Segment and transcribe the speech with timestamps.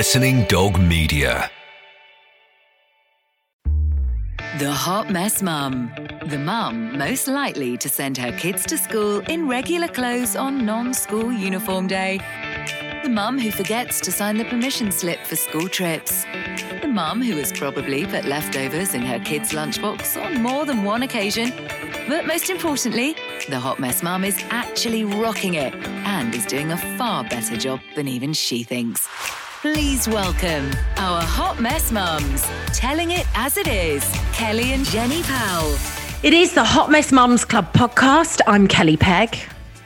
[0.00, 1.50] Listening Dog Media.
[4.58, 5.92] The Hot Mess Mum.
[6.24, 10.94] The mum most likely to send her kids to school in regular clothes on non
[10.94, 12.18] school uniform day.
[13.02, 16.24] The mum who forgets to sign the permission slip for school trips.
[16.80, 21.02] The mum who has probably put leftovers in her kids' lunchbox on more than one
[21.02, 21.52] occasion.
[22.08, 23.16] But most importantly,
[23.50, 27.80] the Hot Mess Mum is actually rocking it and is doing a far better job
[27.96, 29.06] than even she thinks.
[29.60, 32.42] Please welcome our Hot Mess Mums,
[32.72, 35.76] telling it as it is, Kelly and Jenny Powell.
[36.22, 38.40] It is the Hot Mess Mums Club podcast.
[38.46, 39.36] I'm Kelly Pegg.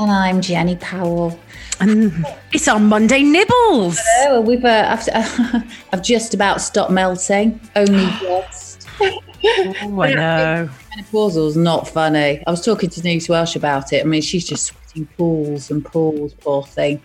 [0.00, 1.38] And I'm Jenny Powell.
[1.80, 3.98] And it's our Monday Nibbles.
[4.20, 5.60] Oh, we've uh, I've, uh,
[5.92, 7.60] I've just about stopped melting.
[7.76, 8.88] Only just.
[9.02, 10.70] oh, I know.
[10.96, 12.42] Menopausal's not funny.
[12.46, 14.00] I was talking to Denise Welch about it.
[14.00, 17.02] I mean, she's just sweating pools and pools, poor thing.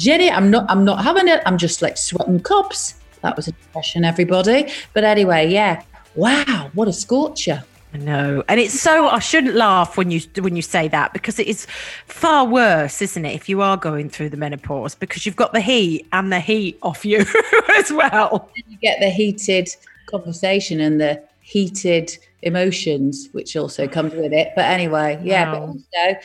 [0.00, 1.42] Jenny, I'm not I'm not having it.
[1.44, 2.94] I'm just like sweating cups.
[3.20, 4.72] That was a depression, everybody.
[4.94, 5.82] But anyway, yeah.
[6.14, 7.62] Wow, what a scorcher.
[7.92, 11.38] I know, and it's so I shouldn't laugh when you when you say that because
[11.38, 11.66] it is
[12.06, 13.34] far worse, isn't it?
[13.34, 16.78] If you are going through the menopause because you've got the heat and the heat
[16.82, 17.18] off you
[17.76, 18.50] as well.
[18.54, 19.68] You get the heated
[20.06, 24.52] conversation and the heated emotions, which also comes with it.
[24.54, 25.52] But anyway, yeah.
[25.52, 25.52] Wow.
[25.52, 26.20] But also,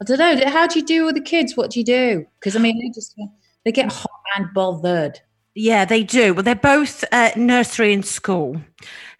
[0.00, 0.50] I don't know.
[0.50, 1.56] How do you do with the kids?
[1.56, 2.26] What do you do?
[2.38, 3.14] Because I mean, they just
[3.64, 5.20] they get hot and bothered.
[5.54, 6.34] Yeah, they do.
[6.34, 8.60] Well, they're both uh, nursery and school,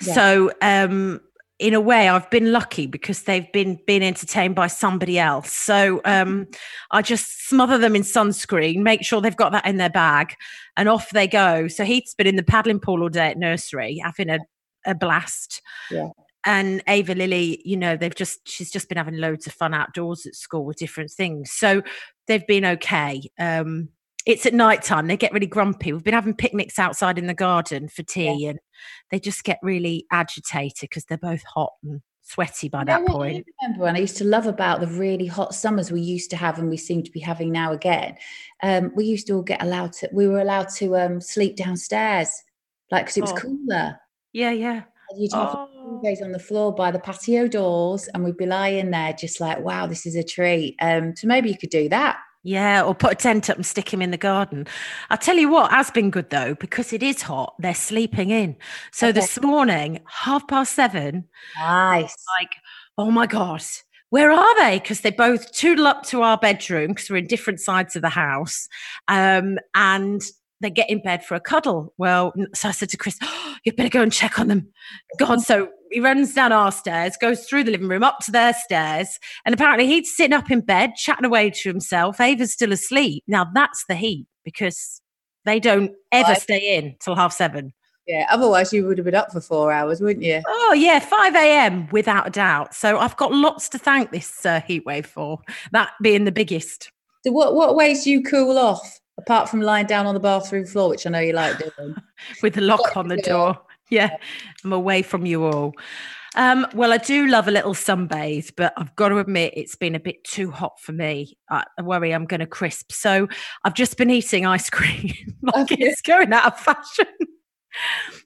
[0.00, 0.14] yeah.
[0.14, 1.20] so um,
[1.58, 5.52] in a way, I've been lucky because they've been being entertained by somebody else.
[5.52, 6.46] So um,
[6.92, 10.36] I just smother them in sunscreen, make sure they've got that in their bag,
[10.76, 11.66] and off they go.
[11.66, 14.38] So Heath's been in the paddling pool all day at nursery, having a,
[14.86, 15.62] a blast.
[15.90, 16.08] Yeah
[16.48, 20.24] and Ava Lily, you know, they've just she's just been having loads of fun outdoors
[20.24, 21.52] at school with different things.
[21.52, 21.82] So
[22.26, 23.22] they've been okay.
[23.38, 23.90] Um,
[24.24, 25.06] it's at night time.
[25.06, 25.92] They get really grumpy.
[25.92, 28.50] We've been having picnics outside in the garden for tea, yeah.
[28.50, 28.58] and
[29.10, 33.46] they just get really agitated because they're both hot and sweaty by you that point.
[33.60, 36.36] I remember when I used to love about the really hot summers we used to
[36.36, 38.16] have, and we seem to be having now again.
[38.62, 40.08] Um, we used to all get allowed to.
[40.12, 42.30] We were allowed to um, sleep downstairs,
[42.90, 43.36] like because it was oh.
[43.36, 43.98] cooler.
[44.32, 44.82] Yeah, yeah.
[45.16, 46.00] You'd have oh.
[46.04, 49.60] days on the floor by the patio doors, and we'd be lying there just like,
[49.60, 50.76] wow, this is a treat.
[50.80, 52.18] Um, so maybe you could do that.
[52.44, 54.66] Yeah, or put a tent up and stick him in the garden.
[55.10, 58.56] I'll tell you what has been good though, because it is hot, they're sleeping in.
[58.92, 59.20] So okay.
[59.20, 61.24] this morning, half past seven,
[61.58, 62.14] nice.
[62.40, 62.52] Like,
[62.96, 63.62] oh my God,
[64.10, 64.78] where are they?
[64.78, 68.08] Because they both toodle up to our bedroom because we're in different sides of the
[68.08, 68.68] house.
[69.08, 70.22] Um, and
[70.60, 71.92] they get in bed for a cuddle.
[71.98, 74.68] Well, so I said to Chris, oh, you better go and check on them.
[75.18, 78.52] God, so he runs down our stairs, goes through the living room, up to their
[78.54, 82.20] stairs, and apparently he's sitting up in bed, chatting away to himself.
[82.20, 83.24] Ava's still asleep.
[83.26, 85.00] Now that's the heat because
[85.44, 87.72] they don't ever stay in till half seven.
[88.06, 90.40] Yeah, otherwise you would have been up for four hours, wouldn't you?
[90.46, 91.88] Oh yeah, five a.m.
[91.92, 92.74] without a doubt.
[92.74, 95.40] So I've got lots to thank this uh, heat wave for.
[95.72, 96.90] That being the biggest.
[97.26, 99.00] So what what ways do you cool off?
[99.18, 101.96] Apart from lying down on the bathroom floor, which I know you like doing.
[102.42, 103.60] With the lock on the door.
[103.90, 104.18] Yeah,
[104.62, 105.72] I'm away from you all.
[106.36, 109.94] Um, well, I do love a little sunbathe, but I've got to admit it's been
[109.94, 111.38] a bit too hot for me.
[111.50, 112.92] I worry I'm going to crisp.
[112.92, 113.28] So
[113.64, 115.12] I've just been eating ice cream
[115.42, 115.76] like okay.
[115.78, 117.06] it's going out of fashion.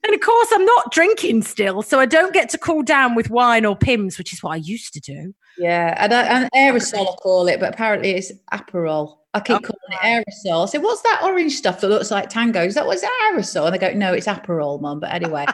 [0.05, 3.31] and of course, I'm not drinking still, so I don't get to cool down with
[3.31, 5.35] wine or Pimm's, which is what I used to do.
[5.59, 9.19] Yeah, and, and aerosol, I call it, but apparently it's Aperol.
[9.35, 9.61] I keep oh.
[9.61, 10.65] calling it aerosol.
[10.65, 12.63] I said, "What's that orange stuff that looks like tango?
[12.63, 15.47] Is that what's aerosol?" And they go, "No, it's Aperol, mum." But anyway,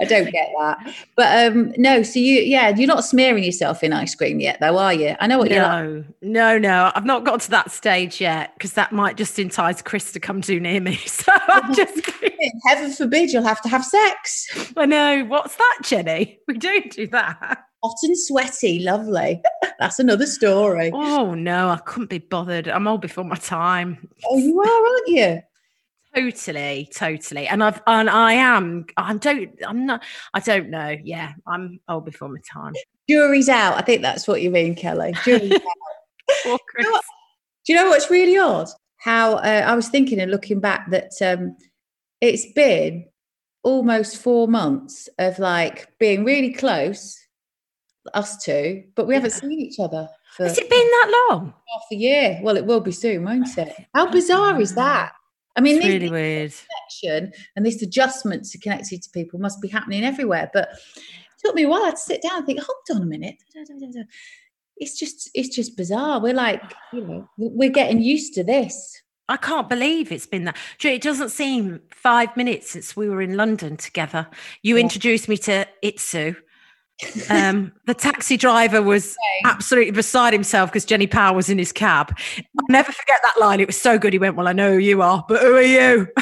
[0.00, 0.94] I don't get that.
[1.16, 4.76] But um, no, so you, yeah, you're not smearing yourself in ice cream yet, though,
[4.76, 5.16] are you?
[5.20, 5.96] I know what no, you're.
[5.96, 6.06] Like.
[6.20, 10.12] No, no, I've not got to that stage yet because that might just entice Chris
[10.12, 11.00] to come too near me.
[11.06, 12.10] So I'm just.
[12.66, 14.72] Heaven forbid you'll have to have sex.
[14.76, 15.24] I know.
[15.24, 16.40] What's that, Jenny?
[16.46, 17.38] We don't do that
[17.82, 19.42] hot and sweaty, lovely.
[19.78, 20.90] That's another story.
[20.92, 22.68] Oh no, I couldn't be bothered.
[22.68, 24.08] I'm old before my time.
[24.28, 25.42] Oh, you are, aren't you?
[26.14, 27.46] Totally, totally.
[27.46, 28.86] And I've and I am.
[28.96, 29.50] I don't.
[29.66, 30.02] I'm not.
[30.32, 30.96] I don't know.
[31.02, 32.72] Yeah, I'm old before my time.
[33.08, 33.76] Jury's out.
[33.76, 35.14] I think that's what you mean, Kelly.
[35.24, 35.60] Jury's out.
[36.42, 36.86] Poor Chris.
[36.86, 37.00] You know
[37.66, 38.68] do you know what's really odd?
[38.98, 41.56] How uh, I was thinking and looking back that um,
[42.20, 43.06] it's been
[43.64, 47.18] almost four months of like being really close
[48.14, 50.08] us two, but we haven't seen each other.
[50.36, 51.46] For Has it been that long?
[51.72, 52.40] Half a year.
[52.42, 53.74] Well, it will be soon, won't it?
[53.94, 55.12] How bizarre is that?
[55.56, 56.52] I mean, it's really weird.
[56.52, 60.50] Connection and this adjustment to connecting to people must be happening everywhere.
[60.52, 61.02] But it
[61.42, 63.36] took me a while to sit down and think, hold on a minute.
[64.76, 66.20] It's just, it's just bizarre.
[66.20, 66.62] We're like,
[66.92, 69.00] you know, we're getting used to this.
[69.28, 70.56] I can't believe it's been that.
[70.82, 74.28] You It doesn't seem five minutes since we were in London together.
[74.62, 74.82] You Yeah.
[74.82, 76.36] introduced me to Itsu.
[77.28, 82.16] Um, the taxi driver was absolutely beside himself because Jenny Powell was in his cab.
[82.38, 83.60] I'll never forget that line.
[83.60, 84.12] It was so good.
[84.12, 86.08] He went, Well, I know who you are, but who are you?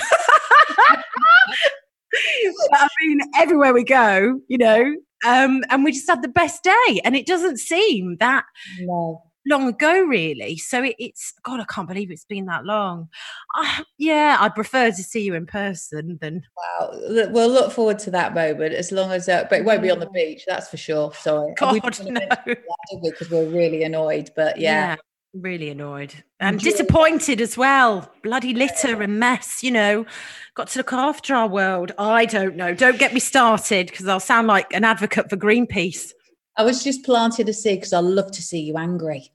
[2.71, 4.95] But I mean, everywhere we go, you know,
[5.27, 7.01] um, and we just had the best day.
[7.05, 8.45] And it doesn't seem that
[8.81, 9.23] No.
[9.47, 10.57] Long ago, really.
[10.57, 13.09] So it, it's God, I can't believe it's been that long.
[13.55, 16.43] Uh, yeah, I'd prefer to see you in person than
[16.81, 16.91] Wow.
[17.31, 20.01] We'll look forward to that moment as long as, uh, but it won't be on
[20.01, 20.45] the beach.
[20.47, 21.13] That's for sure.
[21.15, 21.49] Sorry.
[21.49, 22.21] We God, no.
[22.47, 22.59] did
[23.03, 23.11] we?
[23.11, 24.31] Because we're really annoyed.
[24.37, 24.97] But yeah.
[25.35, 28.09] really annoyed and disappointed as well.
[28.23, 30.07] Bloody litter and mess, you know.
[30.55, 31.93] Got to look after our world.
[31.99, 32.75] I don't know.
[32.75, 36.13] Don't get me started because I'll sound like an advocate for Greenpeace.
[36.57, 39.33] I was just planted a seed because I love to see you angry.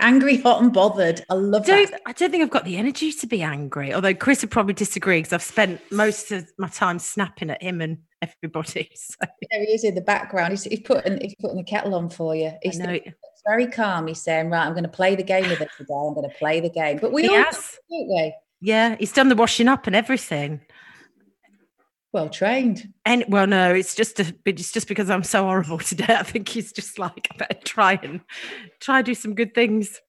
[0.00, 1.24] Angry, hot, and bothered.
[1.28, 2.02] I love don't, that.
[2.06, 3.92] I don't think I've got the energy to be angry.
[3.92, 7.80] Although Chris would probably disagree because I've spent most of my time snapping at him
[7.80, 8.90] and everybody.
[8.96, 9.16] So
[9.50, 10.52] There he is in the background.
[10.52, 12.48] He's, he's putting he's putting the kettle on for you.
[12.48, 12.98] I He's know
[13.46, 14.06] very calm.
[14.06, 15.94] He's saying, "Right, I'm going to play the game with it today.
[15.94, 17.78] I'm going to play the game." But we he all, has.
[17.90, 18.34] don't we?
[18.60, 20.60] Yeah, he's done the washing up and everything.
[22.12, 22.92] Well trained.
[23.04, 26.16] And well, no, it's just a, it's just because I'm so horrible today.
[26.18, 28.20] I think he's just like, I better try and
[28.80, 30.00] try and do some good things.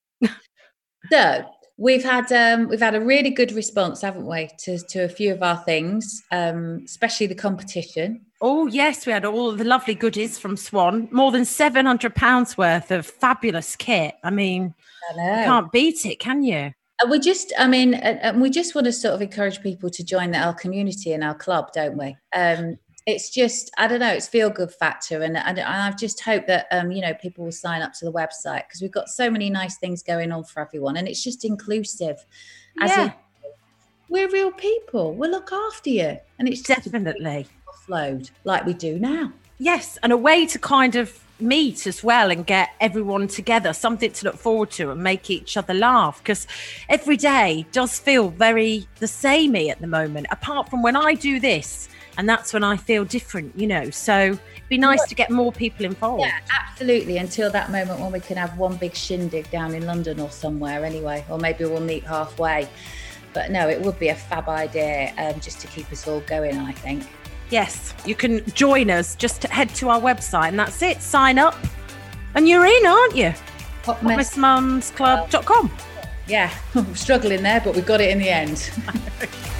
[1.11, 1.45] So
[1.77, 5.33] we've had um, we've had a really good response, haven't we, to to a few
[5.33, 8.25] of our things, um, especially the competition.
[8.39, 11.07] Oh yes, we had all of the lovely goodies from Swan.
[11.11, 14.15] More than seven hundred pounds worth of fabulous kit.
[14.23, 14.73] I mean,
[15.09, 16.73] I you can't beat it, can you?
[17.01, 19.89] And we just, I mean, and, and we just want to sort of encourage people
[19.89, 22.15] to join the, our community and our club, don't we?
[22.35, 22.77] Um,
[23.07, 26.67] it's just, I don't know, it's feel good factor, and and, I just hope that
[26.71, 29.49] um, you know people will sign up to the website because we've got so many
[29.49, 32.23] nice things going on for everyone, and it's just inclusive.
[32.79, 33.05] As Yeah.
[33.05, 33.13] in,
[34.07, 35.13] we're real people.
[35.15, 37.47] We'll look after you, and it's just Definitely.
[37.85, 39.33] flowed like we do now.
[39.57, 44.11] Yes, and a way to kind of meet as well and get everyone together, something
[44.11, 46.19] to look forward to and make each other laugh.
[46.19, 46.47] Because
[46.89, 51.39] every day does feel very the samey at the moment, apart from when I do
[51.39, 51.89] this.
[52.17, 53.89] And that's when I feel different, you know.
[53.89, 56.23] So it'd be nice to get more people involved.
[56.23, 57.17] Yeah, absolutely.
[57.17, 60.83] Until that moment when we can have one big shindig down in London or somewhere,
[60.83, 62.67] anyway, or maybe we'll meet halfway.
[63.33, 66.57] But no, it would be a fab idea um, just to keep us all going.
[66.57, 67.03] I think.
[67.51, 69.15] Yes, you can join us.
[69.15, 71.01] Just head to our website and that's it.
[71.01, 71.55] Sign up
[72.33, 73.33] and you're in, aren't you?
[73.83, 74.35] Hot mess.
[74.35, 75.71] MissMumsClub.com.
[76.27, 76.49] Yeah,
[76.95, 78.71] struggling there, but we got it in the end.